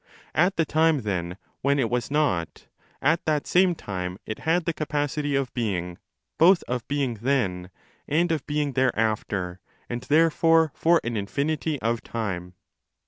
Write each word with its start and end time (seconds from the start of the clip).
At 0.33 0.55
the 0.57 0.65
time, 0.65 1.01
then, 1.03 1.37
when 1.61 1.77
it 1.77 1.87
was 1.87 2.09
not, 2.09 2.65
at 3.03 3.23
that 3.25 3.45
same 3.45 3.75
time 3.75 4.17
it 4.25 4.39
had 4.49 4.65
the 4.65 4.73
capacity 4.73 5.35
of 5.35 5.53
being, 5.53 5.99
both 6.39 6.63
of 6.67 6.87
being 6.87 7.19
then 7.21 7.69
and 8.07 8.31
of 8.31 8.47
being 8.47 8.71
there 8.73 8.99
after, 8.99 9.59
and 9.87 10.01
therefore 10.01 10.71
for 10.73 11.01
an 11.03 11.15
infinity 11.15 11.79
of 11.83 12.01
time. 12.01 12.55